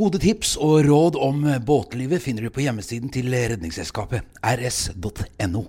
Gode 0.00 0.16
tips 0.22 0.54
og 0.64 0.86
råd 0.86 1.16
om 1.20 1.42
båtlivet 1.68 2.22
finner 2.24 2.46
du 2.46 2.52
på 2.54 2.62
hjemmesiden 2.64 3.12
til 3.12 3.28
Redningsselskapet, 3.34 4.24
rs.no. 4.40 5.66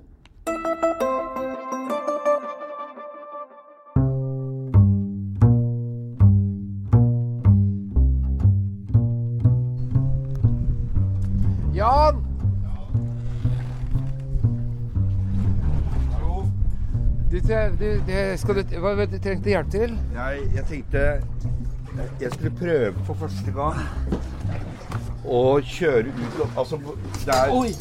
Jan! 11.74 12.26
Du, 17.32 17.40
tre- 17.40 17.70
du, 17.80 18.02
det 18.08 18.40
skal 18.40 18.56
du, 18.56 18.64
hva 18.84 18.92
hva 18.98 19.06
du 19.08 19.16
trengte 19.24 19.54
hjelp 19.54 19.70
til? 19.72 19.94
Jeg, 20.16 20.42
jeg 20.56 20.66
tenkte 20.68 21.04
jeg 22.22 22.32
skulle 22.34 22.52
prøve 22.56 22.94
for 23.06 23.18
første 23.20 23.52
gang 23.56 23.80
å 25.26 25.60
kjøre 25.66 26.14
ut 26.16 26.58
Altså, 26.58 26.80
det 27.26 27.36
er 27.36 27.54
Oi! 27.56 27.74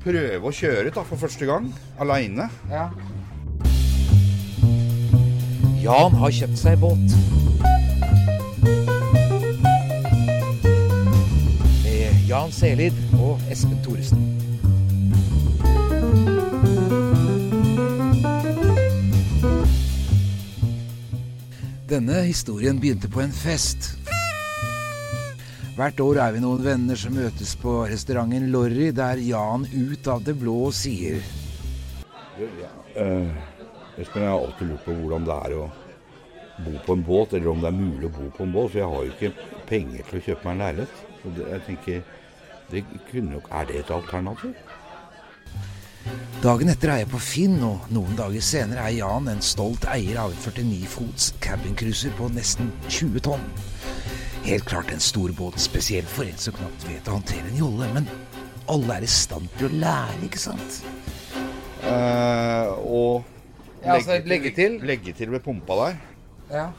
Prøve 0.00 0.48
å 0.48 0.52
kjøre 0.54 0.90
da, 0.96 1.02
for 1.04 1.20
første 1.20 1.44
gang 1.44 1.66
aleine. 2.00 2.46
Ja. 2.70 2.86
Jan 5.80 6.16
har 6.22 6.32
kjøpt 6.32 6.56
seg 6.56 6.80
båt. 6.80 7.16
Med 11.84 12.24
Jan 12.30 12.52
Selid 12.56 12.96
og 13.20 13.44
Espen 13.52 13.76
Thoresen. 13.84 14.39
Denne 21.90 22.20
historien 22.22 22.78
begynte 22.78 23.08
på 23.10 23.18
en 23.18 23.32
fest. 23.34 23.88
Hvert 25.74 25.98
år 26.04 26.20
er 26.22 26.36
vi 26.36 26.42
noen 26.44 26.62
venner 26.62 26.98
som 26.98 27.16
møtes 27.18 27.56
på 27.58 27.80
restauranten 27.90 28.46
Lorry, 28.52 28.92
der 28.94 29.18
Jan 29.18 29.64
ut 29.66 30.10
av 30.12 30.22
det 30.22 30.36
blå 30.38 30.70
sier 30.74 31.18
Uh, 32.40 33.28
Espen, 34.00 34.22
jeg 34.22 34.30
har 34.30 34.38
alltid 34.38 34.70
lurt 34.70 34.84
på 34.86 34.94
hvordan 34.96 35.26
det 35.26 35.34
er 35.34 35.54
å 35.58 35.66
bo 36.64 36.72
på 36.86 36.94
en 36.96 37.02
båt, 37.04 37.34
eller 37.36 37.50
om 37.52 37.60
det 37.60 37.68
er 37.68 37.76
mulig 37.76 38.08
å 38.08 38.12
bo 38.14 38.28
på 38.36 38.46
en 38.46 38.54
båt. 38.54 38.70
For 38.70 38.80
jeg 38.80 38.88
har 38.94 39.04
jo 39.04 39.12
ikke 39.12 39.60
penger 39.68 40.06
til 40.08 40.20
å 40.20 40.22
kjøpe 40.28 40.46
meg 40.46 40.54
en 40.54 40.62
leilighet. 40.64 41.02
Jeg 41.42 41.60
tenker, 41.66 42.00
det 42.70 42.84
kunne 43.10 43.42
Er 43.50 43.68
det 43.68 43.82
et 43.82 43.92
alternativ? 43.92 44.54
Dagen 46.40 46.70
etter 46.72 46.88
er 46.88 47.02
jeg 47.02 47.10
på 47.12 47.18
Finn, 47.20 47.58
og 47.66 47.90
noen 47.92 48.14
dager 48.16 48.40
senere 48.44 48.86
er 48.88 48.94
Jan 48.96 49.26
en 49.28 49.42
stolt 49.44 49.84
eier 49.92 50.22
av 50.22 50.32
en 50.32 50.38
49 50.40 50.86
fots 50.88 51.26
cabincruiser 51.44 52.14
på 52.16 52.30
nesten 52.32 52.70
20 52.88 53.20
tonn. 53.26 53.42
Helt 54.46 54.64
klart 54.64 54.88
en 54.94 55.02
stor 55.04 55.34
båt, 55.36 55.58
spesielt 55.60 56.08
for 56.08 56.24
en 56.24 56.40
som 56.40 56.56
knapt 56.56 56.86
vet 56.88 57.10
å 57.10 57.18
håndtere 57.18 57.44
en 57.50 57.58
jolle, 57.60 57.90
men 57.92 58.08
alle 58.72 58.96
er 58.96 59.04
i 59.04 59.10
stand 59.12 59.50
til 59.58 59.68
å 59.68 59.80
lære, 59.82 60.16
ikke 60.30 60.40
sant? 60.40 60.80
Uh, 61.84 62.72
og 62.84 63.36
Ja, 63.84 63.98
altså 63.98 64.16
legge 64.28 64.52
til? 64.56 64.80
Legge 64.84 65.12
til 65.16 65.30
ved 65.32 65.44
pumpa 65.44 65.76
der. 65.84 66.00
ja. 66.54 66.70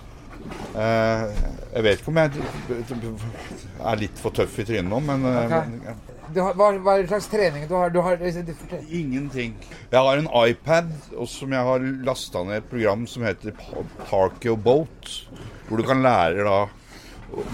Uh, 0.74 1.30
jeg 1.72 1.84
vet 1.86 2.00
ikke 2.02 2.10
om 2.10 2.18
jeg 2.18 2.32
er 2.34 4.00
litt 4.02 4.18
for 4.18 4.34
tøff 4.34 4.56
i 4.58 4.66
trynet 4.66 4.90
nå, 4.90 4.98
men 5.06 5.28
okay. 5.30 5.78
Ok. 5.86 6.08
Du 6.08 6.11
har, 6.40 6.56
hva, 6.56 6.72
hva 6.80 6.96
slags 7.08 7.28
trening 7.32 7.68
du 7.68 7.76
har? 7.76 7.90
Du 7.92 8.00
har 8.06 8.22
ingenting. 8.22 9.56
Jeg 9.92 10.00
har 10.00 10.18
en 10.22 10.30
iPad 10.48 10.92
og 11.18 11.28
som 11.30 11.52
jeg 11.52 11.68
har 11.68 11.88
lasta 12.08 12.44
ned 12.48 12.62
et 12.62 12.70
program 12.70 13.08
som 13.08 13.26
heter 13.28 13.56
Parkio 14.10 14.56
Boat. 14.56 15.12
Hvor 15.68 15.82
du 15.82 15.88
kan 15.88 16.04
lære 16.04 16.46
da 16.48 16.62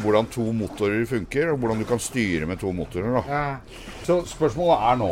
hvordan 0.01 0.25
to 0.33 0.41
motorer 0.57 1.05
funker, 1.05 1.51
og 1.51 1.57
hvordan 1.61 1.79
du 1.79 1.85
kan 1.85 1.99
styre 2.01 2.47
med 2.49 2.57
to 2.57 2.71
motorer. 2.73 3.11
da. 3.13 3.23
ja. 3.29 3.55
Så 4.03 4.23
spørsmålet 4.25 4.91
er 4.91 4.95
nå 4.95 5.11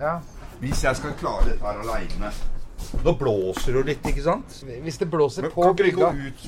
ja. 0.00 0.16
Hvis 0.60 0.84
jeg 0.84 0.96
skal 0.96 1.14
klare 1.18 1.46
dette 1.48 1.64
her 1.64 1.80
aleine 1.82 2.32
Nå 3.04 3.14
blåser 3.16 3.78
det 3.78 3.82
litt, 3.86 4.06
ikke 4.10 4.22
sant? 4.24 4.56
Hvis 4.82 4.98
det 4.98 5.08
blåser 5.10 5.46
Men 5.46 5.52
på 5.54 5.72
brygga 5.78 6.10
ut 6.12 6.46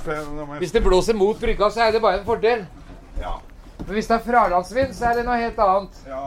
Hvis 0.58 0.74
det 0.74 0.82
blåser 0.82 1.16
mot 1.16 1.40
brygga, 1.40 1.70
så 1.70 1.86
er 1.86 1.94
det 1.94 2.02
bare 2.02 2.18
en 2.20 2.26
fordel. 2.26 2.66
Ja. 3.20 3.38
Men 3.86 3.92
hvis 3.98 4.06
det 4.08 4.14
er 4.16 4.22
fralandsvind, 4.24 4.94
så 4.96 5.10
er 5.10 5.18
det 5.20 5.24
noe 5.26 5.36
helt 5.40 5.58
annet. 5.60 5.98
Ja. 6.08 6.22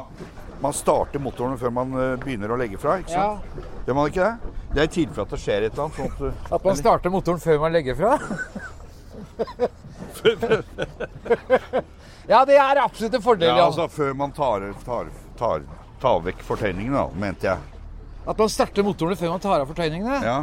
Man 0.62 0.74
starter 0.74 1.22
motorene 1.22 1.58
før 1.62 1.72
man 1.74 1.94
eh, 1.98 2.16
begynner 2.22 2.50
å 2.54 2.58
legge 2.58 2.78
fra, 2.82 2.98
ikke 3.02 3.14
Ja. 3.14 3.26
sant? 3.38 3.68
Gjør 3.88 3.96
man 3.98 4.10
ikke 4.12 4.24
det? 4.26 4.54
Det 4.74 4.80
er 4.84 4.88
i 4.90 4.94
tilfelle 4.98 5.26
at 5.28 5.34
det 5.34 5.40
skjer 5.42 5.66
et 5.68 5.74
eller 5.74 5.84
annet. 5.86 5.96
Sånn 5.98 6.12
at 6.12 6.18
du, 6.20 6.54
At 6.58 6.66
man 6.66 6.76
starter 6.80 7.14
motoren 7.14 7.40
før 7.42 7.60
man 7.62 7.72
legger 7.78 7.96
fra? 7.98 8.18
ja, 12.28 12.42
det 12.46 12.58
er 12.60 12.82
absolutt 12.82 13.16
en 13.18 13.24
fordel, 13.24 13.48
ja, 13.52 13.58
ja. 13.62 13.66
altså 13.70 13.88
før 13.92 14.14
man 14.18 14.34
tar, 14.36 14.66
tar, 14.86 15.10
tar, 15.40 15.62
tar 16.02 16.22
vekk 16.26 16.42
fortøyningene, 16.48 16.98
da, 16.98 17.08
mente 17.22 17.48
jeg. 17.50 17.58
At 18.28 18.42
man 18.42 18.52
starter 18.52 18.84
motorene 18.84 19.16
før 19.20 19.36
man 19.38 19.44
tar 19.44 19.62
av 19.64 19.70
fortøyningene. 19.72 20.20
Ja. 20.26 20.40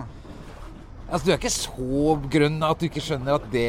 Altså, 1.10 1.26
Du 1.26 1.32
er 1.34 1.38
ikke 1.38 1.52
så 1.52 2.14
grønn 2.32 2.62
at 2.64 2.80
du 2.80 2.86
ikke 2.88 3.02
skjønner 3.04 3.36
at 3.36 3.50
det 3.52 3.68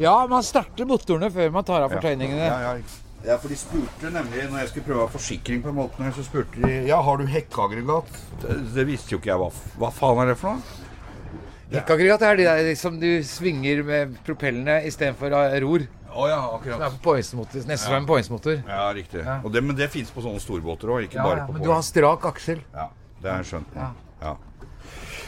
Ja, 0.00 0.26
man 0.30 0.44
starter 0.46 0.88
motorene 0.88 1.28
før 1.32 1.50
man 1.52 1.64
tar 1.68 1.84
av 1.84 1.92
fortøyningene. 1.92 2.46
Ja, 2.48 2.60
ja. 2.72 3.00
Ja, 3.22 3.36
for 3.38 3.52
de 3.52 3.54
spurte 3.54 4.10
nemlig, 4.10 4.48
når 4.50 4.64
jeg 4.64 4.70
skulle 4.72 4.86
prøve 4.88 5.02
å 5.04 5.06
ha 5.06 5.12
forsikring 5.12 5.60
på 5.62 5.70
en 5.70 5.76
måte, 5.76 6.08
så 6.16 6.24
spurte 6.26 6.58
de 6.64 6.88
Ja, 6.88 6.96
har 7.06 7.20
du 7.20 7.28
hekkeaggregat? 7.30 8.08
Det, 8.42 8.56
det 8.74 8.86
visste 8.88 9.14
jo 9.14 9.20
ikke 9.20 9.30
jeg. 9.30 9.38
Hva, 9.38 9.50
hva 9.78 9.90
faen 9.94 10.22
er 10.24 10.32
det 10.32 10.38
for 10.40 10.56
noe? 10.56 10.80
Hekkaggregat 11.72 12.24
er 12.26 12.36
de 12.40 12.46
der 12.48 12.70
som 12.76 12.98
du 13.00 13.06
svinger 13.24 13.84
med 13.86 14.16
propellene 14.26 14.80
istedenfor 14.88 15.32
ror. 15.62 15.86
Å 16.12 16.26
ja, 16.28 16.40
Det 16.42 16.56
akkurat. 16.58 16.82
er 16.84 16.96
på 16.98 17.00
poingsmotor, 17.06 17.62
nesten 17.64 17.86
som 17.86 17.94
en 17.96 18.08
poingsmotor. 18.10 18.58
Ja, 18.68 18.90
riktig. 18.92 19.22
Ja. 19.24 19.38
Og 19.40 19.54
det, 19.54 19.62
men 19.64 19.78
det 19.78 19.88
fins 19.94 20.10
på 20.12 20.20
sånne 20.20 20.42
storbåter 20.42 20.90
òg, 20.92 21.06
ikke 21.06 21.16
Ja, 21.16 21.24
bare 21.24 21.38
ja, 21.40 21.46
på 21.46 21.54
men 21.56 21.64
du 21.64 21.70
har 21.72 21.80
strak 21.86 22.26
aksel. 22.28 22.60
Ja, 22.74 22.90
det 23.22 23.30
har 23.30 23.40
jeg 23.40 23.48
skjønt. 23.54 23.78
Ja. 23.78 23.88
Ja. 24.20 24.34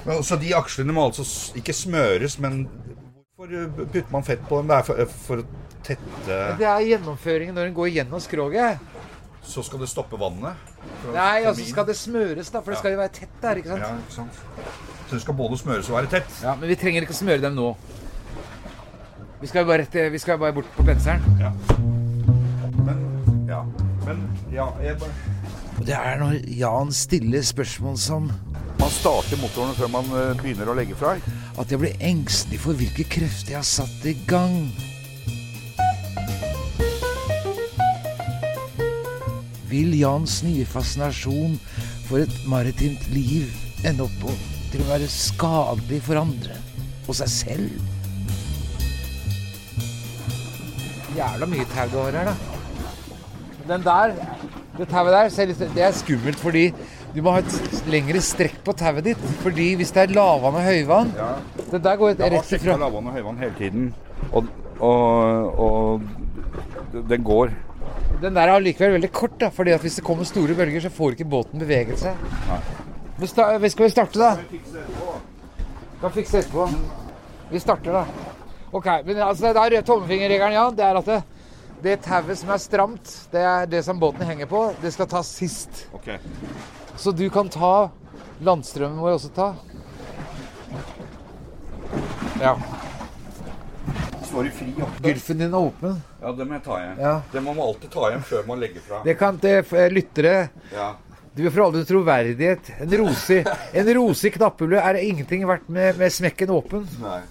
Men, 0.05 0.21
så 0.27 0.37
de 0.43 0.51
akslene 0.59 0.93
må 0.93 1.07
altså 1.09 1.25
ikke 1.57 1.73
smøres, 1.73 2.37
men 2.43 2.67
hvorfor 3.37 3.55
eh, 3.55 3.87
putter 3.93 4.13
man 4.13 4.23
fett 4.27 4.43
på 4.49 4.59
dem? 4.61 4.69
Det 4.71 4.77
er 4.77 4.83
for, 4.87 5.15
for 5.27 5.43
å 5.43 5.47
tette 5.85 6.39
Det 6.61 6.69
er 6.69 6.85
gjennomføringen 6.93 7.55
når 7.57 7.69
den 7.71 7.77
går 7.77 7.91
gjennom 7.99 8.23
skroget. 8.23 8.79
Så 9.45 9.61
skal 9.67 9.83
det 9.83 9.91
stoppe 9.91 10.17
vannet? 10.17 10.57
Nei, 10.57 11.09
og 11.11 11.17
Nei, 11.19 11.45
altså 11.51 11.67
skal 11.69 11.85
det 11.89 11.97
smøres, 12.01 12.49
da, 12.55 12.63
for 12.65 12.73
det 12.73 12.79
skal 12.81 12.95
jo 12.95 13.01
være 13.03 13.13
tett 13.13 13.35
der, 13.43 13.61
ikke 13.61 13.75
sant? 13.75 13.85
Ja, 13.85 13.91
ikke 13.99 14.15
sant. 14.15 14.39
Så 15.05 15.19
det 15.19 15.21
skal 15.27 15.37
både 15.37 15.59
smøres 15.61 15.91
og 15.93 15.99
være 15.99 16.09
tett? 16.15 16.31
Ja, 16.43 16.55
Men 16.57 16.71
vi 16.73 16.79
trenger 16.81 17.05
ikke 17.05 17.13
å 17.13 17.19
smøre 17.19 17.43
dem 17.45 17.59
nå. 17.59 17.67
Vi 19.43 19.51
skal 19.51 19.67
jo 19.67 19.69
bare, 19.69 19.85
rett- 19.85 20.13
vi 20.15 20.21
skal 20.23 20.39
bare 20.41 20.55
bort 20.57 20.71
på 20.79 20.87
penselen. 20.89 21.21
Ja. 21.43 21.51
Men 22.87 23.03
Ja. 23.49 23.61
Men 24.05 24.23
ja, 24.53 24.67
jeg 24.83 24.97
bare 25.01 25.13
Og 25.79 25.85
det 25.89 25.95
er 25.97 26.19
når 26.21 26.35
Jan 26.59 26.91
stiller 26.93 27.43
spørsmål 27.45 27.95
som 28.01 28.27
Man 28.81 28.91
starter 28.93 29.39
motorene 29.41 29.77
før 29.79 29.89
man 29.93 30.09
eh, 30.19 30.33
begynner 30.41 30.69
å 30.69 30.75
legge 30.77 30.97
fra. 30.99 31.15
At 31.61 31.71
jeg 31.71 31.81
blir 31.81 32.03
engstelig 32.03 32.59
for 32.65 32.79
hvilke 32.79 33.07
krefter 33.07 33.55
jeg 33.55 33.61
har 33.61 33.69
satt 33.69 34.07
i 34.09 34.15
gang. 34.29 34.69
Vil 39.71 39.95
Jans 39.99 40.41
nye 40.47 40.67
fascinasjon 40.67 41.57
for 42.09 42.23
et 42.23 42.35
maritimt 42.51 43.07
liv 43.15 43.51
ende 43.87 44.07
opp 44.07 44.17
på, 44.23 44.35
til 44.73 44.83
å 44.83 44.91
være 44.91 45.11
skadelig 45.11 46.01
for 46.07 46.21
andre 46.21 46.59
og 47.07 47.19
seg 47.19 47.31
selv? 47.31 47.91
Jævla 51.15 51.47
mye 51.47 51.67
tau 51.71 51.87
du 51.93 52.01
har 52.01 52.19
her, 52.19 52.33
da. 52.33 52.37
Den 53.69 53.85
der, 53.87 54.17
det 54.77 54.89
tauet 54.91 55.15
der, 55.15 55.55
det 55.75 55.85
er 55.87 55.95
skummelt 55.95 56.41
fordi 56.43 56.67
du 57.15 57.21
må 57.23 57.37
ha 57.37 57.43
et 57.45 57.85
lengre 57.91 58.21
strekk 58.25 58.57
på 58.67 58.75
tauet 58.79 59.05
ditt. 59.07 59.27
Fordi 59.45 59.69
hvis 59.79 59.93
det 59.95 60.03
er 60.03 60.15
lavvann 60.17 60.59
og 60.59 60.65
høyvann 60.67 61.13
Det 61.71 61.81
der 61.85 62.01
går 62.01 62.15
et, 62.15 62.25
Jeg 62.25 62.35
har 62.35 62.49
sjekka 62.49 62.77
lavvann 62.81 63.11
og 63.11 63.15
høyvann 63.15 63.39
hele 63.39 63.55
tiden, 63.59 63.93
og, 64.33 64.49
og, 64.81 65.61
og 65.67 67.05
den 67.11 67.25
går. 67.27 67.55
Den 68.23 68.35
der 68.35 68.49
er 68.49 68.55
allikevel 68.57 68.97
veldig 68.99 69.13
kort, 69.13 69.39
da. 69.41 69.51
Fordi 69.55 69.75
at 69.75 69.83
hvis 69.85 70.01
det 70.01 70.05
kommer 70.07 70.27
store 70.27 70.55
bølger, 70.59 70.81
så 70.81 70.91
får 70.91 71.17
ikke 71.17 71.29
båten 71.31 71.63
beveget 71.63 72.03
seg. 72.03 72.19
Men 73.19 73.31
sta 73.31 73.49
vi 73.63 73.71
skal 73.71 73.87
vi 73.87 73.95
starte, 73.95 74.19
da? 74.19 74.35
Kan 76.01 76.13
fikse 76.15 76.37
det 76.39 76.45
etterpå. 76.45 76.69
Vi 77.51 77.61
starter, 77.63 77.93
da. 77.93 78.31
Ok, 78.75 78.87
men 79.07 79.21
altså, 79.23 79.53
det 79.55 79.79
er 79.79 79.87
tommelfingerregelen, 79.87 80.57
ja. 80.57 80.71
Det 80.75 80.85
er 80.85 80.99
at 80.99 81.11
det, 81.11 81.21
det 81.85 81.99
tauet 82.07 82.39
som 82.39 82.51
er 82.51 82.63
stramt, 82.63 83.13
det 83.33 83.43
er 83.47 83.69
det 83.71 83.85
som 83.87 84.01
båten 84.01 84.27
henger 84.27 84.51
på. 84.51 84.65
Det 84.83 84.91
skal 84.95 85.11
tas 85.11 85.31
sist. 85.31 85.87
Ok. 85.95 86.11
Så 86.97 87.13
du 87.13 87.27
kan 87.31 87.49
ta 87.49 87.91
Landstrømmen 88.45 88.99
må 88.99 89.09
jeg 89.09 89.19
også 89.21 89.31
ta. 89.35 89.47
Ja. 92.43 92.57
Står 94.27 94.49
i 94.49 94.51
fri 94.53 94.73
oppe. 94.83 95.05
Gulfen 95.05 95.39
din 95.39 95.55
er 95.55 95.69
åpen. 95.69 96.01
Ja, 96.21 96.33
det 96.35 96.47
må 96.49 96.57
jeg 96.59 96.65
ta 96.67 96.79
igjen. 96.81 96.99
Ja. 97.01 97.15
Det 97.33 97.43
må 97.45 97.55
man 97.55 97.69
alltid 97.69 97.93
ta 97.95 98.09
igjen 98.11 98.27
før 98.27 98.47
man 98.49 98.61
legger 98.61 98.85
fra. 98.85 99.01
Det 99.07 99.15
kan 99.21 99.39
eh, 99.47 99.87
lyttere 99.95 100.35
Ja. 100.75 100.91
Du 101.35 101.43
får 101.51 101.65
aldri 101.65 101.83
troverdighet. 101.87 102.69
En 102.85 102.93
rosig, 103.01 103.41
en 103.75 103.89
rosig 103.97 104.31
knapphule 104.37 104.79
er 104.79 105.01
ingenting 105.03 105.43
verdt 105.49 105.67
med, 105.67 105.97
med 105.99 106.13
smekken 106.15 106.53
åpen. 106.55 106.85
Nei. 107.03 107.23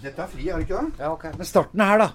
Dette 0.00 0.24
er 0.24 0.30
fri, 0.32 0.46
er 0.48 0.62
det 0.62 0.64
ikke 0.64 0.80
det? 0.80 1.02
Ja, 1.02 1.10
ok. 1.12 1.26
Men 1.36 1.48
starten 1.48 1.82
er 1.84 1.92
her, 1.92 2.04
da. 2.06 2.08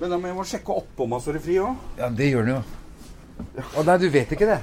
Men 0.00 0.10
da 0.10 0.18
må 0.18 0.32
jeg 0.32 0.38
må 0.40 0.46
sjekke 0.50 0.74
oppå 0.82 1.06
meg 1.06 1.22
så 1.22 1.30
er 1.30 1.38
i 1.38 1.44
fri 1.44 1.60
òg. 1.62 1.84
Ja, 2.00 2.10
det 2.10 2.32
gjør 2.32 2.48
den 2.48 2.56
jo. 2.56 2.64
Å 3.78 3.86
nei, 3.86 3.96
du 4.02 4.08
vet 4.14 4.34
ikke 4.34 4.50
det? 4.50 4.60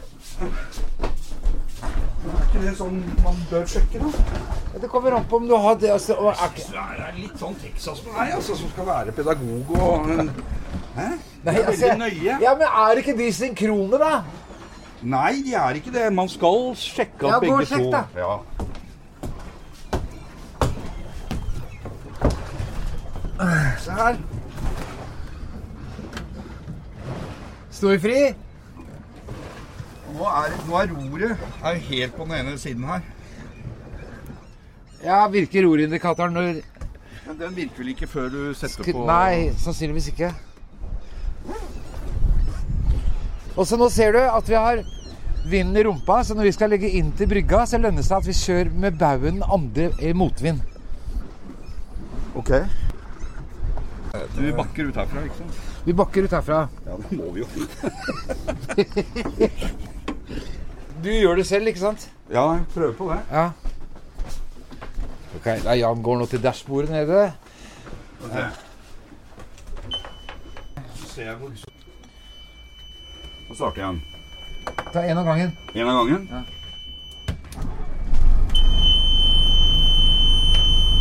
Ikke 2.52 2.62
det 2.66 2.72
sånn 2.76 2.98
man 3.24 3.38
bør 3.48 3.62
sjekke, 3.72 4.00
da? 4.02 4.80
Det 4.82 4.90
kommer 4.92 5.14
an 5.16 5.24
på 5.32 5.38
om 5.40 5.46
du 5.48 5.54
har 5.56 5.76
det 5.80 5.92
altså, 5.94 6.18
og 6.20 6.34
er 6.34 6.50
ikke- 6.50 6.72
Det 6.72 7.06
er 7.08 7.14
litt 7.16 7.38
sånn 7.40 7.56
Texas 7.62 8.00
på 8.02 8.12
meg, 8.18 8.34
altså, 8.36 8.56
som 8.58 8.70
skal 8.70 8.86
være 8.86 9.12
pedagog 9.12 9.72
og 9.72 10.06
Hæ? 10.96 11.08
Nei, 11.46 11.54
Det 11.56 11.66
altså, 11.68 11.94
nøye. 11.98 12.38
Ja, 12.42 12.54
men 12.54 12.68
er 12.68 12.98
ikke 13.00 13.16
de 13.18 13.32
synkrone, 13.34 13.98
da? 13.98 14.24
Nei, 15.02 15.42
de 15.42 15.54
er 15.56 15.74
ikke 15.80 15.92
det. 15.94 16.12
Man 16.14 16.28
skal 16.30 16.76
sjekke 16.76 17.28
Ja, 17.30 17.38
at 17.38 17.42
gå 17.42 17.52
og 17.52 17.58
begge 17.60 17.66
sjekk, 17.66 17.84
to 17.84 17.92
da. 17.92 18.04
Ja. 18.16 18.40
Se 23.80 23.92
her. 23.92 24.18
Står 27.72 27.98
fri. 28.04 28.20
Nå 30.12 30.28
er, 30.28 30.54
nå 30.68 30.78
er 30.78 30.92
roret 30.92 31.44
er 31.64 31.82
helt 31.88 32.16
på 32.18 32.28
den 32.28 32.38
ene 32.40 32.58
siden 32.60 32.84
her. 32.90 33.04
Ja, 35.02 35.28
virker 35.32 35.66
rorindikatoren 35.66 36.34
når 36.36 36.62
Men 37.26 37.38
den 37.40 37.56
virker 37.56 37.78
vel 37.82 37.92
ikke 37.94 38.08
før 38.10 38.30
du 38.30 38.40
setter 38.54 38.84
Skru... 38.84 38.92
på 38.94 39.06
Nei, 39.08 39.52
sannsynligvis 39.62 40.12
ikke. 40.12 40.32
Og 43.56 43.68
så 43.68 43.78
nå 43.80 43.88
ser 43.94 44.16
du 44.16 44.20
at 44.24 44.50
vi 44.50 44.58
har 44.58 44.84
vinden 45.52 45.78
i 45.78 45.84
rumpa, 45.88 46.22
så 46.24 46.36
når 46.38 46.50
vi 46.50 46.54
skal 46.56 46.72
legge 46.74 46.92
inn 46.98 47.12
til 47.18 47.30
brygga, 47.32 47.64
så 47.66 47.80
lønner 47.82 48.02
det 48.02 48.08
seg 48.08 48.20
at 48.20 48.30
vi 48.30 48.38
kjører 48.38 48.72
med 48.84 49.00
baugen 49.00 49.42
andre 49.48 49.90
i 50.02 50.14
motvind. 50.18 50.62
Ok. 52.38 52.52
Du 54.36 54.44
bakker 54.58 54.92
ut 54.92 55.00
herfra, 55.00 55.24
ikke 55.28 55.40
sant? 55.40 55.64
Vi 55.86 55.96
bakker 55.98 56.28
ut 56.28 56.36
herfra. 56.36 56.66
Ja, 56.86 57.00
det 57.00 57.18
må 57.18 57.32
vi 57.36 57.46
jo. 57.46 57.48
Du 61.04 61.10
gjør 61.10 61.36
det 61.36 61.46
selv, 61.48 61.68
ikke 61.68 61.80
sant? 61.80 62.12
Ja, 62.30 62.44
jeg 62.52 62.66
prøver 62.74 62.94
på 62.94 63.10
det. 63.10 63.20
Ja. 63.32 63.50
Ok, 65.36 65.46
da 65.64 65.74
Jan 65.74 66.04
går 66.04 66.18
nå 66.18 66.26
til 66.30 66.44
dashbordet 66.44 66.90
nede. 66.90 67.32
Så 70.96 71.08
ser 71.08 71.24
jeg 71.26 71.36
hvor 71.36 71.52
Så 73.48 73.56
starter 73.56 73.82
jeg 73.82 73.88
den. 73.88 74.02
Ta 74.94 75.00
en 75.02 75.18
av 75.18 75.26
gangen. 75.26 75.58
En 75.76 75.88
av 75.88 75.98
gangen. 75.98 76.30
Ja. 76.32 76.42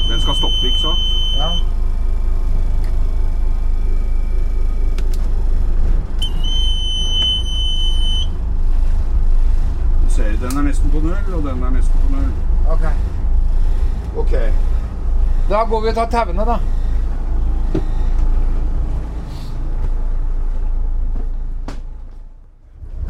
Den 0.08 0.20
skal 0.20 0.34
stoppe, 0.34 0.66
ikke 0.66 0.80
sant? 0.80 1.04
Ja. 1.36 1.79
Ser, 10.20 10.48
den 10.48 10.58
er 10.58 10.62
nesten 10.62 10.90
på 10.90 11.00
null, 11.00 11.34
og 11.34 11.42
den 11.48 11.62
er 11.62 11.70
nesten 11.70 12.00
på 12.04 12.12
null. 12.14 12.32
Ok. 12.74 12.84
Ok. 14.16 14.32
Da 15.50 15.64
går 15.70 15.80
vi 15.80 15.88
og 15.88 15.94
tar 15.94 16.10
tauene, 16.12 16.44
da. 16.46 16.58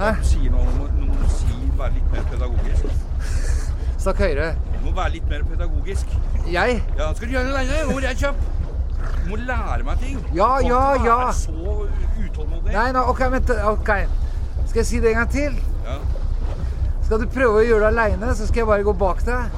Hæ? 0.00 0.10
Du 0.20 0.24
sier 0.24 0.52
noe, 0.54 0.86
du 1.00 1.26
si, 1.28 1.58
være 1.78 1.92
litt 1.98 2.12
mer 2.14 2.28
pedagogisk. 2.30 2.86
Snakk 4.04 4.22
høyere. 4.24 4.54
Du 4.76 4.86
må 4.86 4.94
være 4.96 5.12
litt 5.18 5.28
mer 5.28 5.44
pedagogisk. 5.50 6.14
Jeg? 6.48 6.78
Ja, 6.98 7.10
skal 7.16 7.26
du 7.26 7.34
gjøre 7.34 7.50
det 7.50 7.58
alene? 7.64 7.92
Hvor 7.92 8.08
er 8.12 8.16
kjapp? 8.22 8.46
Du 9.10 9.28
må 9.34 9.36
lære 9.36 9.82
meg 9.84 10.00
ting. 10.00 10.22
Ja, 10.36 10.54
Du 10.62 10.70
ja, 10.70 10.80
ja, 10.94 10.96
Du 10.96 11.10
være 11.10 11.34
så 11.34 11.76
utålmodig. 12.24 12.72
Nei, 12.72 12.88
nei, 12.96 13.04
ok, 13.12 13.20
vent. 13.34 13.52
Ok. 13.74 13.92
Skal 14.70 14.82
jeg 14.84 14.86
si 14.86 15.02
det 15.04 15.12
en 15.12 15.20
gang 15.20 15.30
til? 15.36 15.60
Ja. 15.84 15.98
Skal 17.10 17.24
du 17.24 17.30
prøve 17.34 17.58
å 17.58 17.62
gjøre 17.66 17.88
det 17.88 17.88
aleine, 17.90 18.26
så 18.38 18.44
skal 18.46 18.60
jeg 18.60 18.66
bare 18.68 18.84
gå 18.86 18.92
bak 18.94 19.24
deg. 19.26 19.54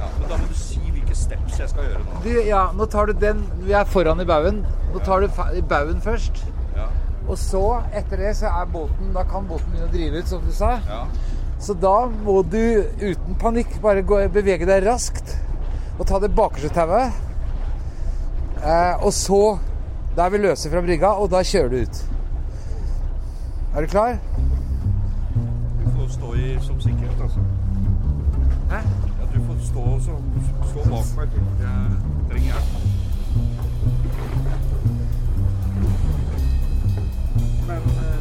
ja, 0.00 0.06
men 0.18 0.24
da 0.26 0.38
må 0.40 0.46
du 0.50 0.56
si 0.58 0.80
hvilke 0.90 1.14
steps 1.14 1.60
jeg 1.60 1.70
skal 1.70 1.84
gjøre 1.86 2.00
nå. 2.02 2.16
Du, 2.24 2.30
ja, 2.48 2.62
nå 2.74 2.86
tar 2.90 3.06
du 3.06 3.12
den 3.14 3.44
Vi 3.62 3.76
er 3.78 3.84
foran 3.86 4.18
i 4.18 4.26
baugen. 4.26 4.58
Nå 4.90 5.02
tar 5.06 5.22
du 5.22 5.28
i 5.54 5.62
baugen 5.70 6.00
først. 6.02 6.40
Ja, 6.74 6.88
Og 7.28 7.38
så, 7.38 7.62
etter 7.94 8.24
det, 8.24 8.32
så 8.40 8.50
er 8.50 8.66
båten 8.74 9.14
Da 9.14 9.22
kan 9.22 9.46
båten 9.46 9.70
begynne 9.70 9.86
å 9.86 9.92
drive 9.94 10.18
ut, 10.18 10.32
som 10.32 10.42
du 10.42 10.50
sa. 10.50 10.72
ja. 10.88 11.04
Så 11.62 11.78
da 11.78 11.94
må 12.10 12.40
du 12.42 12.58
uten 12.98 13.38
panikk 13.38 13.78
bare 13.84 14.02
gå, 14.02 14.18
bevege 14.34 14.66
deg 14.66 14.82
raskt 14.88 15.36
og 16.00 16.06
ta 16.10 16.18
det 16.18 16.34
bakerste 16.34 16.74
tauet. 16.74 17.12
Eh, 18.64 18.94
og 18.98 19.12
så 19.14 19.58
Da 20.16 20.26
er 20.26 20.34
vi 20.34 20.42
løse 20.42 20.74
fra 20.74 20.82
brygga, 20.82 21.14
og 21.22 21.30
da 21.30 21.46
kjører 21.46 21.70
du 21.70 21.82
ut. 21.86 22.02
Er 23.76 23.86
du 23.86 23.92
klar? 23.94 24.16
Får 26.10 26.16
stå 26.16 26.34
i 26.34 26.58
som 26.60 26.80
sikkerhet, 26.80 27.20
altså. 27.22 27.38
Hæ? 28.70 28.76
Ja, 29.20 29.24
du 29.34 29.40
får 29.46 29.54
stå, 29.62 29.82
så, 30.00 30.12
stå 30.70 30.80
bak 30.90 31.06
meg 31.16 31.28
til 31.34 31.42
jeg 31.60 31.74
trenger 32.30 32.46
hjelp. 32.48 32.70
Men 37.68 37.82
eh, 38.02 38.18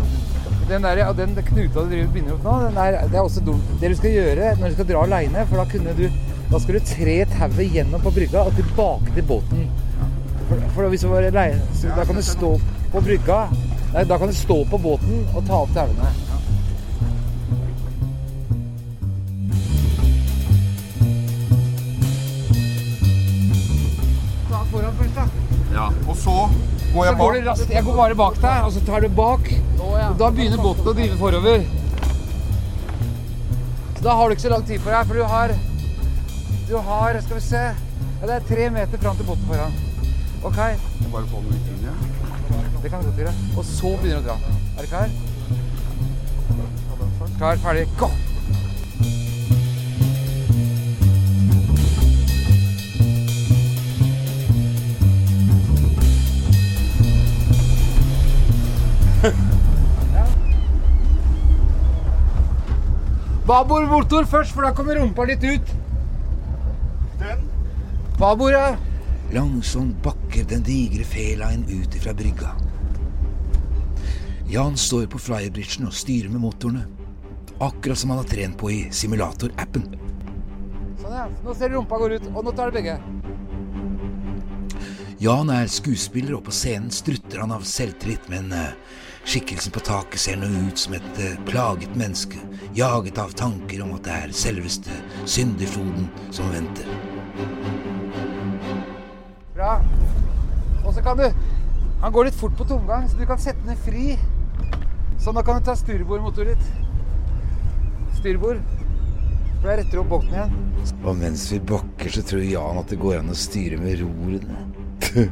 om 0.00 0.08
Den, 0.70 0.82
der, 0.82 0.96
ja, 0.96 1.12
den 1.12 1.36
knuta 1.50 1.80
du 1.80 1.90
driver 1.90 2.12
binder 2.14 2.32
opp 2.38 2.44
nå, 2.48 2.56
den 2.64 2.76
er, 2.86 2.90
det 3.12 3.20
er 3.20 3.20
også 3.20 3.44
dumt. 3.44 3.68
Det 3.80 3.92
du 3.92 3.96
skal 4.00 4.16
gjøre 4.16 4.56
når 4.56 4.66
du 4.68 4.78
skal 4.78 4.90
dra 4.94 5.04
aleine, 5.04 5.46
for 5.46 5.60
da 5.60 5.68
kunne 5.76 5.96
du 6.00 6.08
Da 6.46 6.58
skal 6.62 6.74
du 6.78 6.88
tre 6.88 7.20
tauet 7.36 7.72
gjennom 7.74 8.00
på 8.00 8.16
brygga 8.16 8.48
og 8.48 8.56
tilbake 8.56 9.12
til 9.14 9.24
båten. 9.28 9.68
For, 10.48 10.68
for 10.74 10.88
hvis 10.88 11.02
du 11.02 11.08
var 11.10 11.26
alene, 11.26 11.62
så 11.74 11.92
da 11.92 12.04
kan 12.06 12.16
du 12.16 12.22
stå 12.22 12.56
på 12.92 13.00
brygga 13.02 13.48
Nei, 13.94 14.04
da 14.04 14.18
kan 14.18 14.28
du 14.28 14.34
stå 14.34 14.64
på 14.70 14.78
båten 14.78 15.22
og 15.34 15.44
ta 15.46 15.60
opp 15.64 15.72
tauene. 15.74 16.10
Ta 24.50 24.60
foran 24.70 24.94
først, 24.98 25.14
da. 25.16 25.24
Ja, 25.74 25.86
og 26.08 26.16
så 26.16 26.34
går 26.94 27.04
Så 27.04 27.04
jeg 27.10 27.16
går 27.18 27.32
bak. 27.32 27.46
raskt. 27.46 27.70
Jeg 27.74 27.84
går 27.84 27.96
bare 27.96 28.14
bak 28.14 28.34
deg, 28.42 28.64
og 28.64 28.72
så 28.72 28.80
tar 28.86 29.00
du 29.00 29.08
bak. 29.08 29.50
Og 29.80 30.18
da 30.18 30.30
begynner 30.30 30.62
båten 30.62 30.86
å 30.86 30.94
drive 30.94 31.16
forover. 31.20 31.64
Så 33.96 34.02
da 34.04 34.14
har 34.16 34.28
du 34.28 34.34
ikke 34.36 34.42
så 34.46 34.52
lang 34.54 34.66
tid 34.68 34.80
for 34.80 34.90
deg, 34.90 35.06
for 35.06 35.14
du 35.14 35.24
har 35.24 35.50
Du 36.68 36.76
har 36.76 37.20
Skal 37.22 37.36
vi 37.36 37.40
se 37.40 37.56
ja, 37.56 38.26
Det 38.26 38.30
er 38.34 38.40
tre 38.48 38.70
meter 38.70 38.98
fram 38.98 39.16
til 39.16 39.24
båten 39.26 39.46
foran. 39.46 39.72
OK, 40.44 40.56
Jeg 40.56 41.10
bare 41.12 41.26
få 41.30 41.40
den 41.42 41.50
litt 41.52 41.68
inn, 41.70 41.86
ja. 41.86 41.94
Det 42.82 42.90
kan 42.90 42.98
vi 43.00 43.04
godt 43.10 43.18
gjøre. 43.24 43.34
Og 43.56 43.64
så 43.64 43.96
begynner 44.02 44.22
du 44.22 44.26
å 44.26 44.30
dra. 44.30 44.38
Er 44.76 44.82
du 44.82 44.88
klar? 44.92 45.08
Klar, 47.36 47.56
ferdig, 47.60 47.88
gå! 47.98 48.10
Babord 63.46 63.86
motor 63.88 64.24
først, 64.26 64.50
for 64.52 64.66
da 64.66 64.72
kommer 64.74 64.98
rumpa 64.98 65.24
litt 65.28 65.44
ut. 65.46 65.74
Den. 67.20 67.44
Babord, 68.18 68.52
ja. 68.56 68.74
Langsomt 69.34 70.00
bakker 70.02 70.48
den 70.50 70.64
digre 70.66 71.06
felaen 71.06 71.62
ut 71.70 71.94
ifra 71.94 72.14
brygga. 72.14 72.65
Jan 74.48 74.76
står 74.78 75.08
på 75.10 75.18
flyerbridgen 75.18 75.88
og 75.88 75.94
styrer 75.94 76.30
med 76.30 76.38
motorene. 76.44 76.84
Akkurat 77.58 77.98
som 77.98 78.12
han 78.12 78.20
har 78.20 78.28
trent 78.30 78.54
på 78.60 78.70
i 78.70 78.76
simulator-appen. 78.94 79.88
Sånn, 81.00 81.14
ja. 81.16 81.24
Nå 81.42 81.54
ser 81.58 81.72
rumpa 81.74 81.98
går 81.98 82.14
ut, 82.20 82.28
og 82.30 82.44
nå 82.46 82.52
tar 82.54 82.70
det 82.70 82.78
begge. 82.78 82.94
Jan 85.18 85.50
er 85.50 85.66
skuespiller, 85.72 86.36
og 86.36 86.44
på 86.46 86.54
scenen 86.54 86.92
strutter 86.94 87.42
han 87.42 87.56
av 87.56 87.64
selvtillit, 87.66 88.28
men 88.30 88.52
eh, 88.54 88.70
skikkelsen 89.26 89.74
på 89.74 89.82
taket 89.82 90.22
ser 90.22 90.38
nå 90.38 90.52
ut 90.68 90.78
som 90.78 90.94
et 90.94 91.20
eh, 91.24 91.34
plaget 91.48 91.98
menneske, 91.98 92.38
jaget 92.78 93.18
av 93.18 93.34
tanker 93.34 93.82
om 93.82 93.96
at 93.96 94.06
det 94.06 94.14
er 94.20 94.36
selveste 94.44 94.94
syndefloden 95.24 96.06
som 96.30 96.54
venter. 96.54 96.86
Bra. 99.56 99.80
Og 100.84 100.94
så 100.94 101.02
kan 101.02 101.18
du 101.18 101.26
Han 101.96 102.12
går 102.12 102.26
litt 102.28 102.36
fort 102.36 102.52
på 102.54 102.64
tomgang, 102.68 103.06
så 103.08 103.16
du 103.16 103.24
kan 103.26 103.40
sette 103.40 103.64
ned 103.66 103.78
fri. 103.82 104.18
Sånn, 105.26 105.34
da 105.34 105.42
kan 105.42 105.56
du 105.58 105.64
ta 105.66 105.72
styrbordmotoren 105.74 106.52
ditt. 106.54 106.66
Styrbord. 108.14 108.60
For 109.58 109.72
jeg 109.72 109.80
retter 109.80 109.98
opp 109.98 110.12
båten 110.12 110.36
igjen. 110.36 110.52
Og 111.02 111.16
mens 111.18 111.48
vi 111.50 111.56
bakker, 111.66 112.12
så 112.14 112.20
tror 112.22 112.44
Jan 112.46 112.78
at 112.78 112.92
det 112.92 112.98
går 113.02 113.16
an 113.18 113.32
å 113.32 113.34
styre 113.34 113.80
med 113.82 113.98
rorene. 114.04 114.60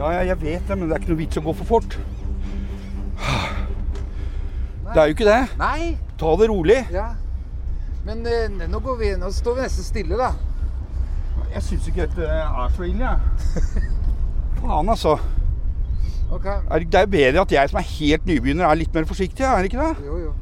Ja, 0.00 0.08
ja, 0.14 0.20
jeg 0.30 0.38
vet 0.40 0.64
det, 0.64 0.76
men 0.78 0.88
det 0.88 0.94
er 0.96 1.02
ikke 1.02 1.10
noe 1.10 1.18
vits 1.18 1.36
å 1.36 1.42
gå 1.44 1.52
for 1.58 1.68
fort. 1.68 1.96
Det 4.86 4.94
er 4.94 5.10
jo 5.10 5.16
ikke 5.18 5.26
det. 5.28 5.40
Nei! 5.60 5.90
Ta 6.22 6.30
det 6.40 6.48
rolig. 6.48 6.78
Ja. 6.94 7.10
Men 8.06 8.24
eh, 8.24 8.46
nå, 8.48 8.80
går 8.80 8.96
vi, 9.02 9.10
nå 9.20 9.28
står 9.36 9.58
vi 9.58 9.66
nesten 9.66 9.84
stille, 9.84 10.16
da. 10.16 10.30
Jeg 11.50 11.66
syns 11.66 11.90
ikke 11.90 12.06
dette 12.06 12.30
er 12.38 12.72
så 12.78 12.88
ille, 12.88 13.12
jeg. 13.12 13.84
Faen, 14.62 14.88
altså. 14.94 15.18
Ok. 16.30 16.46
Er, 16.46 16.84
det 16.86 16.94
er 16.94 17.06
jo 17.06 17.12
bedre 17.16 17.42
at 17.42 17.52
jeg 17.52 17.72
som 17.72 17.80
er 17.80 17.88
helt 17.90 18.26
nybegynner, 18.28 18.66
er 18.68 18.78
litt 18.78 18.94
mer 18.94 19.08
forsiktig, 19.08 19.44
er 19.46 19.64
det 19.64 19.72
ikke 19.72 19.82
det? 19.82 20.06
Jo, 20.06 20.18
jo. 20.28 20.34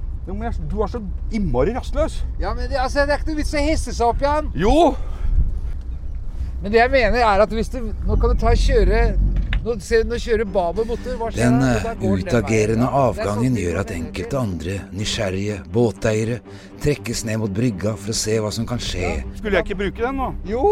Du 0.69 0.83
er 0.85 0.91
så 0.93 1.01
innmari 1.33 1.73
rastløs. 1.73 2.21
Ja, 2.41 2.53
men 2.53 2.69
det, 2.69 2.77
altså, 2.77 3.07
det 3.09 3.15
er 3.15 3.23
ikke 3.23 3.31
noe 3.31 3.41
vits 3.41 3.55
å 3.57 3.63
hisse 3.65 3.95
seg 3.97 4.11
opp, 4.11 4.21
igjen. 4.21 4.51
Jo! 4.61 4.75
Men 6.61 6.75
det 6.75 6.83
jeg 6.83 6.91
mener 6.93 7.23
er 7.23 7.41
at 7.45 7.53
hvis 7.55 7.69
du 7.71 7.77
Nå 7.79 8.17
kan 8.19 8.33
du 8.33 8.41
ta 8.41 8.51
og 8.51 8.59
kjøre 8.59 9.03
Nå 9.63 9.75
se, 9.83 10.01
nå 10.07 10.19
kjører 10.23 10.47
Babel 10.55 10.87
motor. 10.87 11.33
Den 11.35 11.59
eh, 11.67 11.87
utagerende. 11.99 12.87
Er 12.87 12.99
avgangen 13.01 13.51
sånn 13.51 13.59
gjør 13.59 13.81
at 13.83 13.91
enkelte 13.93 14.39
andre 14.39 14.77
nysgjerrige 14.95 15.59
båteiere 15.75 16.39
trekkes 16.83 17.25
ned 17.27 17.41
mot 17.43 17.53
brygga 17.53 17.97
for 17.99 18.15
å 18.15 18.17
se 18.17 18.39
hva 18.39 18.53
som 18.55 18.69
kan 18.71 18.81
skje 18.83 19.17
Skulle 19.41 19.59
jeg 19.59 19.67
ikke 19.67 19.81
bruke 19.83 20.05
den 20.05 20.21
nå? 20.23 20.31
Jo! 20.49 20.63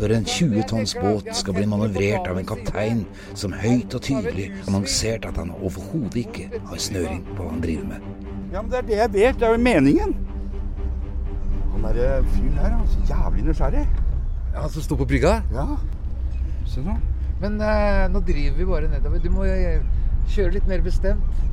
Når 0.00 0.14
en 0.16 0.24
20 0.24 0.66
tonns 0.70 0.94
båt 0.96 1.28
skal 1.36 1.56
bli 1.56 1.66
manøvrert 1.68 2.28
av 2.30 2.38
en 2.40 2.48
kaptein 2.48 3.04
som 3.34 3.52
høyt 3.52 3.94
og 3.96 4.02
tydelig 4.06 4.48
annonserte 4.66 5.28
at 5.28 5.40
han 5.40 5.52
overhodet 5.58 6.24
ikke 6.24 6.62
har 6.70 6.80
snøring 6.80 7.22
på 7.34 7.42
hva 7.42 7.50
han 7.52 7.62
driver 7.64 7.88
med. 7.92 8.10
Ja, 8.50 8.62
men 8.62 8.70
det 8.72 8.78
er 8.78 8.88
det 8.88 8.98
jeg 8.98 9.12
vet. 9.14 9.40
Det 9.40 9.48
er 9.48 9.54
jo 9.54 9.62
meningen. 9.62 10.14
Han 11.72 11.84
derre 11.86 12.22
fyren 12.32 12.56
der, 12.56 12.72
han 12.74 12.80
er 12.80 12.92
så 12.94 13.04
jævlig 13.12 13.46
nysgjerrig. 13.46 13.86
Han 14.56 14.70
som 14.74 14.82
står 14.82 15.00
på 15.02 15.08
brygga? 15.12 15.36
Ja. 15.54 15.66
Se 16.66 16.82
nå. 16.84 16.96
Men 17.40 17.60
eh, 17.64 18.06
nå 18.12 18.20
driver 18.26 18.58
vi 18.58 18.66
bare 18.68 18.90
nedover. 18.90 19.22
Du 19.22 19.30
må 19.32 19.46
eh, 19.48 19.84
kjøre 20.34 20.56
litt 20.58 20.66
mer 20.68 20.82
bestemt. 20.84 21.44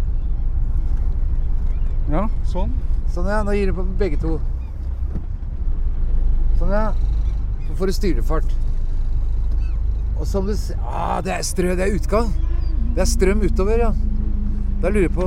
Ja, 2.12 2.26
sånn. 2.48 2.74
Sånn, 3.14 3.30
ja. 3.30 3.44
Nå 3.44 3.56
gir 3.56 3.72
du 3.72 3.78
på 3.78 3.86
begge 4.00 4.20
to. 4.24 4.38
Sånn, 6.58 6.74
ja. 6.74 6.90
Så 7.68 7.84
å 7.84 7.88
du 7.90 7.94
styrefart. 7.94 8.54
Og 10.18 10.26
som 10.26 10.48
du 10.48 10.54
ser 10.58 10.80
ah, 10.82 11.20
Det 11.22 11.34
er 11.36 11.44
strø, 11.46 11.76
det 11.78 11.86
er 11.88 11.96
utgang. 11.98 12.32
Det 12.96 13.04
er 13.04 13.10
strøm 13.10 13.44
utover, 13.46 13.84
ja. 13.84 13.92
Da 14.82 14.90
lurer 14.94 15.08
jeg 15.08 15.14
på 15.14 15.26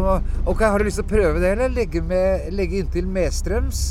Ok, 0.51 0.63
Har 0.63 0.79
du 0.79 0.87
lyst 0.87 0.99
til 1.01 1.07
å 1.07 1.11
prøve 1.11 1.43
det, 1.43 1.53
eller 1.57 1.71
legge, 1.75 2.03
med, 2.03 2.49
legge 2.55 2.81
inntil 2.83 3.07
medstrøms? 3.11 3.85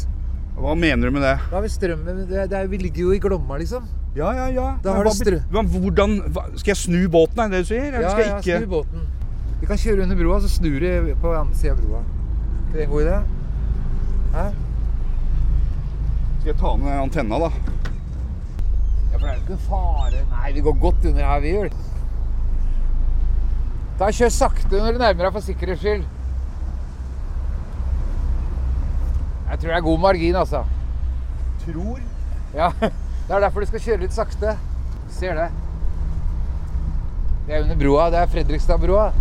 Hva 0.60 0.74
mener 0.76 1.08
du 1.08 1.16
med 1.16 1.24
det? 1.24 1.38
Da 1.48 1.56
har 1.56 1.64
vi 1.64 1.72
strømmen 1.72 2.26
det, 2.28 2.50
det 2.52 2.58
er, 2.60 2.68
Vi 2.68 2.82
ligger 2.82 3.08
jo 3.08 3.16
i 3.16 3.22
Glomma, 3.24 3.60
liksom. 3.62 3.86
Ja, 4.18 4.34
ja, 4.36 4.48
ja. 4.52 4.68
Da 4.84 4.96
Men 4.96 5.06
du 5.06 5.10
hva 5.10 5.16
strø- 5.16 5.42
Men 5.54 5.70
hvordan 5.72 6.16
hva, 6.36 6.46
Skal 6.60 6.74
jeg 6.74 6.82
snu 6.82 7.00
båten, 7.14 7.44
er 7.46 7.54
det 7.54 7.62
du 7.64 7.70
sier? 7.72 7.86
Eller 7.94 8.08
Ja, 8.08 8.12
skal 8.16 8.26
ja, 8.26 8.32
jeg 8.34 8.44
ikke 8.44 8.64
snu 8.66 8.72
båten. 8.74 9.06
Vi 9.60 9.68
kan 9.70 9.80
kjøre 9.80 10.04
under 10.08 10.20
broa, 10.20 10.40
så 10.44 10.50
snur 10.52 10.80
du 10.84 11.14
på 11.22 11.32
andre 11.36 11.56
sida 11.60 11.76
av 11.76 11.84
broa. 11.84 12.02
Er 12.70 12.76
det 12.76 12.84
en 12.88 12.92
god 12.92 13.06
idé? 13.06 13.20
Hæ? 14.36 14.46
Skal 16.40 16.52
jeg 16.54 16.58
ta 16.60 16.76
med 16.80 16.96
antenna, 17.04 17.40
da? 17.40 17.50
For 19.20 19.28
det 19.28 19.34
er 19.34 19.36
jo 19.36 19.42
ikke 19.42 19.58
fare. 19.68 20.24
Nei, 20.32 20.52
vi 20.56 20.64
går 20.64 20.78
godt 20.82 21.06
under 21.12 21.26
her, 21.26 21.40
vi 21.44 21.54
gjør. 21.56 21.70
Da 24.00 24.12
Kjør 24.16 24.32
sakte 24.32 24.80
når 24.80 24.96
du 24.96 25.02
nærmer 25.02 25.26
deg 25.26 25.34
for 25.36 25.44
sikkerhets 25.44 25.82
skyld. 25.84 26.06
Jeg 29.50 29.60
tror 29.60 29.68
det 29.68 29.78
er 29.78 29.88
god 29.90 30.00
margin, 30.00 30.36
altså. 30.36 30.64
Tror 31.66 32.00
Ja, 32.56 32.70
Det 33.30 33.36
er 33.36 33.40
derfor 33.40 33.60
du 33.62 33.68
skal 33.70 33.82
kjøre 33.84 34.02
litt 34.06 34.16
sakte. 34.16 34.56
Ser 35.14 35.36
det. 35.38 35.50
Det 37.48 37.56
er 37.56 37.66
under 37.66 37.76
broa. 37.78 38.08
Det 38.10 38.20
er 38.20 38.32
Fredrikstadbroa. 38.32 39.12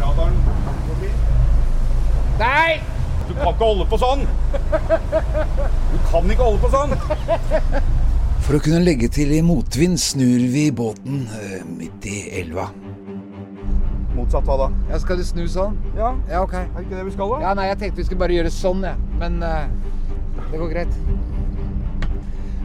radaren 0.00 0.36
forbi. 0.86 1.10
Nei! 2.38 2.99
Du 3.30 3.34
kan 3.38 3.52
ikke 3.54 3.62
holde 3.68 3.84
på 3.86 3.98
sånn! 4.00 4.22
Du 4.50 5.98
kan 6.10 6.30
ikke 6.34 6.42
holde 6.42 6.60
på 6.64 6.70
sånn! 6.72 6.94
For 8.42 8.56
å 8.58 8.62
kunne 8.64 8.80
legge 8.82 9.06
til 9.14 9.30
i 9.36 9.38
motvind 9.46 10.00
snur 10.02 10.42
vi 10.50 10.64
båten 10.74 11.20
eh, 11.38 11.60
midt 11.78 12.06
i 12.10 12.16
elva. 12.40 12.64
Motsatt 14.16 14.48
hva 14.48 14.56
da? 14.64 14.66
Ja, 14.90 14.98
Skal 14.98 15.20
du 15.20 15.24
snu 15.28 15.44
sånn? 15.52 15.76
Ja, 15.94 16.10
Ja, 16.32 16.42
ok. 16.42 16.56
er 16.58 16.66
det 16.74 16.82
ikke 16.88 16.98
det 16.98 17.06
vi 17.06 17.14
skal 17.14 17.30
da? 17.36 17.38
Ja, 17.44 17.54
nei, 17.54 17.68
jeg 17.70 17.78
tenkte 17.84 18.02
vi 18.02 18.08
skulle 18.08 18.24
bare 18.24 18.34
gjøre 18.40 18.50
sånn, 18.56 18.82
jeg. 18.88 19.06
Men 19.22 19.38
eh, 19.46 19.70
det 20.50 20.58
går 20.64 20.74
greit. 20.74 20.98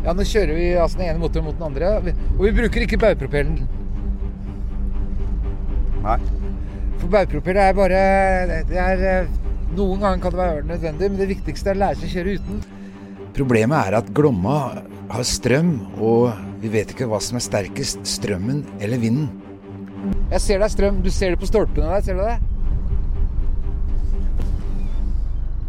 Ja, 0.05 0.13
nå 0.17 0.25
kjører 0.25 0.57
vi 0.57 0.65
altså 0.81 0.97
den 1.03 1.11
ene 1.11 1.21
motoren 1.21 1.45
mot 1.51 1.57
den 1.61 1.69
andre. 1.69 1.93
Og 2.39 2.43
vi 2.47 2.55
bruker 2.57 2.87
ikke 2.87 2.99
baugpropellen. 3.05 3.61
Nei. 6.05 6.19
For 6.97 7.09
baugpropell 7.13 7.61
er 7.61 7.77
bare 7.77 8.03
det 8.73 8.81
er, 8.81 9.05
eh, 9.13 9.33
Noen 9.75 9.99
ganger 9.99 10.21
kan 10.23 10.31
det 10.31 10.39
være 10.39 10.65
nødvendig, 10.69 11.07
men 11.11 11.19
det 11.19 11.27
viktigste 11.33 11.73
er 11.73 11.75
å 11.75 11.81
lære 11.81 11.99
seg 11.99 12.07
å 12.07 12.13
kjøre 12.13 12.35
uten. 12.39 12.61
Problemet 13.35 13.89
er 13.89 13.97
at 13.97 14.11
Glomma 14.15 14.59
har 15.11 15.25
strøm, 15.27 15.73
og 15.99 16.31
vi 16.61 16.71
vet 16.71 16.93
ikke 16.93 17.07
hva 17.11 17.19
som 17.23 17.35
er 17.35 17.43
sterkest, 17.43 17.99
strømmen 18.07 18.63
eller 18.79 19.01
vinden. 19.01 19.27
Jeg 20.31 20.41
ser 20.41 20.61
det 20.61 20.69
er 20.69 20.73
strøm. 20.73 21.01
Du 21.03 21.11
ser 21.11 21.33
det 21.33 21.41
på 21.41 21.49
stolpene 21.49 21.91
der, 21.91 22.05
ser 22.05 22.15
du 22.15 22.23
det? 22.23 22.37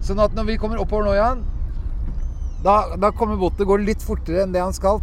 Sånn 0.06 0.22
at 0.22 0.36
når 0.38 0.52
vi 0.52 0.58
kommer 0.62 0.78
oppover 0.78 1.08
nå 1.08 1.16
igjen, 1.16 1.42
da, 2.62 2.76
da 3.00 3.10
kommer 3.10 3.38
båten 3.40 3.58
til 3.58 3.66
å 3.66 3.72
gå 3.72 3.80
litt 3.82 4.04
fortere 4.06 4.44
enn 4.44 4.54
det 4.54 4.62
han 4.62 4.76
skal. 4.76 5.02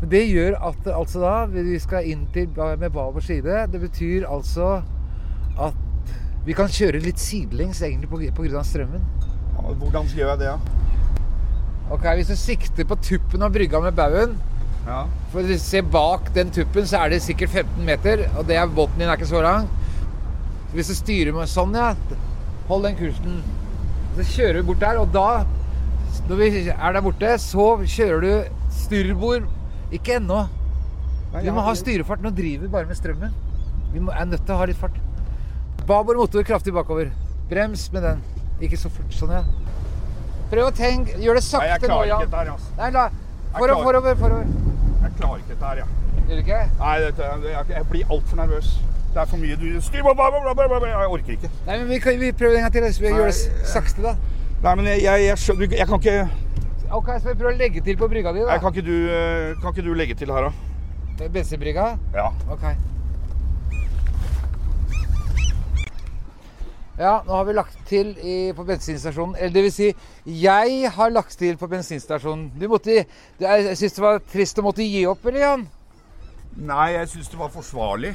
Men 0.00 0.12
det 0.12 0.22
gjør 0.28 0.58
at 0.70 0.86
altså 0.94 1.24
da, 1.24 1.34
vi 1.50 1.78
skal 1.82 2.06
inn 2.06 2.28
til 2.34 2.54
med 2.54 2.94
baber 2.94 3.24
side. 3.24 3.64
Det 3.72 3.82
betyr 3.82 4.28
altså 4.30 4.76
at 5.58 5.83
vi 6.44 6.56
kan 6.56 6.68
kjøre 6.68 7.00
litt 7.00 7.20
sidelengs 7.22 7.80
egentlig 7.82 8.10
på, 8.10 8.20
på 8.36 8.44
grunn 8.44 8.60
av 8.60 8.66
strømmen. 8.68 9.04
Ja, 9.54 9.76
hvordan 9.80 10.10
gjør 10.12 10.34
jeg 10.34 10.40
det, 10.42 10.50
da? 10.50 10.80
Ok, 11.94 12.04
Hvis 12.18 12.32
du 12.32 12.36
sikter 12.36 12.86
på 12.88 12.96
tuppen 13.00 13.44
av 13.44 13.52
brygga 13.52 13.80
med 13.84 13.96
baugen 13.96 14.36
Ja. 14.84 15.04
For 15.32 15.44
du 15.44 15.56
ser 15.60 15.84
bak 15.88 16.30
den 16.34 16.50
tuppen, 16.52 16.84
så 16.88 17.04
er 17.04 17.14
det 17.14 17.22
sikkert 17.24 17.54
15 17.64 17.84
meter. 17.86 18.26
Og 18.36 18.44
det 18.48 18.58
er 18.60 18.68
båten 18.68 19.00
din 19.00 19.08
er 19.08 19.16
ikke 19.16 19.30
så 19.30 19.40
lang. 19.44 19.68
Hvis 20.74 20.90
du 20.92 20.96
styrer 20.98 21.32
med 21.32 21.48
sånn, 21.48 21.76
ja 21.76 21.94
Hold 22.68 22.84
den 22.88 22.98
kursen. 22.98 23.40
Så 24.16 24.26
kjører 24.34 24.60
du 24.60 24.68
bort 24.68 24.80
der, 24.80 25.00
og 25.00 25.12
da 25.12 25.44
Når 26.28 26.36
vi 26.38 26.48
er 26.70 26.92
der 26.94 27.02
borte, 27.04 27.32
så 27.42 27.64
kjører 27.84 28.20
du 28.20 28.60
styrbord. 28.72 29.48
Ikke 29.92 30.16
ennå. 30.20 30.44
Vi 31.34 31.50
må 31.50 31.64
ha 31.66 31.74
styrefart. 31.74 32.22
Nå 32.22 32.30
driver 32.30 32.64
vi 32.64 32.72
bare 32.72 32.86
med 32.88 32.96
strømmen. 32.96 33.34
Vi 33.92 34.00
må, 34.00 34.12
er 34.12 34.28
nødt 34.28 34.44
til 34.46 34.54
å 34.54 34.60
ha 34.60 34.68
litt 34.70 34.78
fart. 34.78 35.03
Babord 35.86 36.16
motor 36.16 36.42
kraftig 36.42 36.72
bakover. 36.72 37.10
Brems 37.50 37.92
med 37.92 38.02
den. 38.02 38.22
Ikke 38.64 38.78
så 38.80 38.88
fort. 38.88 39.10
Sånn, 39.12 39.34
ja. 39.34 39.42
Prøv 40.48 40.70
å 40.70 40.72
tenke. 40.76 41.18
Gjør 41.20 41.36
det 41.36 41.44
sakte 41.44 41.60
nå, 41.60 41.66
Nei, 41.66 41.68
jeg 41.68 41.82
jeg 41.82 41.90
nå, 41.90 41.94
klarer 41.94 42.08
ikke 42.08 42.24
dette 42.24 42.40
her, 42.40 42.50
altså. 42.54 42.70
Nei, 42.78 42.90
la. 42.94 43.04
Forover, 43.54 43.84
forover, 43.84 44.16
forover. 44.22 44.46
Jeg 45.04 45.16
klarer 45.18 45.42
ikke 45.42 45.50
dette 45.52 45.68
her, 45.68 45.82
ja. 45.82 45.88
Gjør 46.24 46.30
du 46.30 46.42
ikke? 46.44 46.60
Nei, 46.80 46.94
dette, 47.04 47.28
jeg, 47.50 47.66
jeg 47.74 47.88
blir 47.90 48.14
altfor 48.16 48.40
nervøs. 48.40 48.70
Det 49.14 49.20
er 49.22 49.28
for 49.30 49.38
mye 49.38 49.56
du 49.60 49.66
Jeg 49.68 51.10
orker 51.16 51.36
ikke. 51.36 51.50
Nei, 51.66 51.76
men 51.76 51.84
vi, 51.92 51.98
kan, 52.02 52.16
vi 52.18 52.32
prøver 52.32 52.56
en 52.58 52.64
gang 52.66 52.72
til. 52.72 52.88
Vi 53.04 53.12
gjør 53.12 53.28
det 53.30 53.68
sakte, 53.68 54.02
da. 54.02 54.16
Nei, 54.64 54.74
men 54.80 54.88
jeg, 54.88 55.04
jeg, 55.04 55.26
jeg 55.26 55.40
skjønner 55.42 55.74
Jeg 55.76 55.86
kan 55.90 56.00
ikke 56.00 56.14
Ok, 56.94 57.08
så 57.20 57.28
vi 57.28 57.34
prøver 57.36 57.52
å 57.52 57.58
legge 57.58 57.82
til 57.84 57.98
på 58.00 58.08
brygga 58.08 58.32
di, 58.32 58.40
da. 58.40 58.54
Nei, 58.54 58.58
kan, 58.62 58.72
ikke 58.72 58.86
du, 58.86 58.96
eh, 59.12 59.52
kan 59.60 59.74
ikke 59.74 59.84
du 59.84 59.92
legge 59.98 60.16
til 60.16 60.32
her, 60.32 60.48
da? 60.48 61.28
Bensinbrygga? 61.34 61.86
Ja. 62.14 62.30
Ok. 62.54 62.68
Ja, 66.98 67.16
nå 67.26 67.32
har 67.34 67.46
vi 67.48 67.54
lagt 67.56 67.78
til 67.88 68.12
i, 68.22 68.52
på 68.54 68.64
bensinstasjonen. 68.68 69.34
Eller 69.38 69.54
det 69.56 69.64
vil 69.66 69.72
si, 69.74 69.88
jeg 70.30 70.92
har 70.94 71.10
lagt 71.10 71.34
til 71.40 71.56
på 71.58 71.66
bensinstasjonen. 71.72 72.52
Du 72.60 72.68
måtte 72.70 73.00
du, 73.38 73.42
Jeg 73.42 73.74
syns 73.80 73.96
det 73.96 74.04
var 74.04 74.22
trist 74.30 74.60
å 74.62 74.66
måtte 74.68 74.86
gi 74.86 75.02
opp, 75.10 75.26
eller, 75.26 75.42
Jan? 75.42 75.66
Nei, 76.54 76.92
jeg 76.94 77.10
syns 77.16 77.32
det 77.32 77.40
var 77.40 77.50
forsvarlig. 77.50 78.14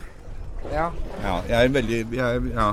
Ja. 0.72 0.90
Ja, 1.24 1.36
jeg 1.48 1.58
er 1.60 1.76
veldig, 1.76 2.00
jeg 2.16 2.48
ja, 2.54 2.70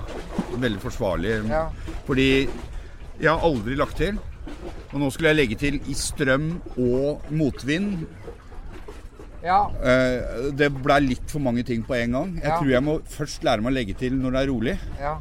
veldig 0.63 0.81
forsvarlig. 0.83 1.37
Ja. 1.51 1.67
Fordi 2.07 2.31
jeg 2.47 3.29
har 3.31 3.43
aldri 3.47 3.75
lagt 3.79 3.99
til. 3.99 4.19
Og 4.93 5.01
nå 5.03 5.11
skulle 5.11 5.33
jeg 5.33 5.41
legge 5.41 5.59
til 5.59 5.81
i 5.91 5.95
strøm 5.99 6.53
og 6.79 7.27
motvind. 7.35 8.07
ja. 9.43 9.65
Eh, 9.83 10.53
det 10.55 10.71
ble 10.75 11.01
litt 11.03 11.31
for 11.31 11.43
mange 11.43 11.67
ting 11.67 11.83
på 11.87 11.99
en 11.99 12.15
gang. 12.15 12.37
Jeg 12.39 12.53
tror 12.53 12.71
jeg 12.71 12.83
må 12.87 13.01
først 13.11 13.43
lære 13.47 13.63
meg 13.65 13.75
å 13.75 13.79
legge 13.81 13.99
til 13.99 14.15
når 14.15 14.37
det 14.37 14.43
er 14.45 14.53
rolig. 14.55 14.77
Ja. 15.03 15.17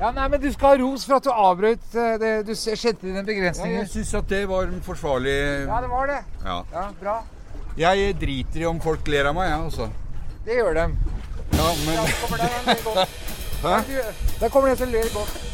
Ja, 0.00 0.10
nei, 0.16 0.28
men 0.32 0.40
Du 0.40 0.48
skal 0.52 0.68
ha 0.72 0.76
ros 0.80 1.04
for 1.04 1.18
at 1.18 1.24
du 1.26 1.30
avbrøt. 1.30 1.82
eh, 1.94 2.14
Det, 2.18 2.30
du 2.46 2.54
kjente 2.54 3.02
dine 3.04 3.22
Ja, 3.52 3.52
jeg 3.66 3.88
syns 3.92 4.14
at 4.14 4.28
det 4.28 4.46
var 4.48 4.62
en 4.70 4.80
forsvarlig 4.82 5.36
Ja, 5.66 5.80
det 5.84 5.90
var 5.90 6.06
det. 6.06 6.20
Ja. 6.44 6.62
Ja, 6.72 6.86
Bra. 7.00 7.18
Jeg 7.78 8.16
driter 8.20 8.60
i 8.60 8.64
om 8.66 8.80
folk 8.80 9.06
ler 9.08 9.28
av 9.30 9.34
meg, 9.36 9.48
jeg, 9.50 9.60
altså. 9.64 9.90
Det 10.44 10.56
gjør 10.56 10.74
dem. 10.74 10.96
Ja, 11.52 11.68
men 11.84 11.94
Ja, 11.94 12.04
kommer 12.22 12.38
der. 12.38 13.06
Hæ? 13.60 14.02
Der 14.40 14.48
kommer 14.48 14.68
det 14.68 14.72
en 14.72 14.84
som 14.86 14.92
ler 14.96 15.12
godt. 15.14 15.46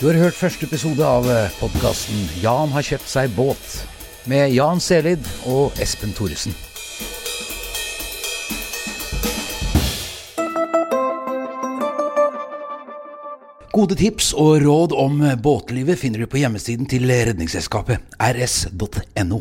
Du 0.00 0.06
har 0.08 0.14
hørt 0.18 0.34
første 0.34 0.66
episode 0.66 1.04
av 1.06 1.26
podkasten 1.60 2.24
'Jan 2.42 2.72
har 2.74 2.82
kjøpt 2.82 3.08
seg 3.08 3.30
båt' 3.36 3.84
med 4.26 4.50
Jan 4.54 4.80
Selid 4.80 5.26
og 5.46 5.72
Espen 5.82 6.12
Thoresen. 6.14 6.54
Gode 13.72 13.96
tips 13.96 14.34
og 14.36 14.58
råd 14.66 14.92
om 15.00 15.22
båtlivet 15.40 15.96
finner 15.96 16.20
du 16.20 16.28
på 16.28 16.42
hjemmesiden 16.42 16.84
til 16.92 17.08
Redningsselskapet 17.08 18.04
rs.no. 18.20 19.38